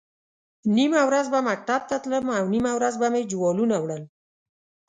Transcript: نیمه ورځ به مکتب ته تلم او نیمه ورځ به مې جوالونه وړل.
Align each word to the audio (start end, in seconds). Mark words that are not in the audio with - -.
نیمه 0.75 1.01
ورځ 1.09 1.25
به 1.33 1.39
مکتب 1.49 1.81
ته 1.89 1.95
تلم 2.03 2.25
او 2.37 2.45
نیمه 2.53 2.71
ورځ 2.77 2.93
به 3.01 3.07
مې 3.13 3.21
جوالونه 3.31 3.75
وړل. 3.79 4.03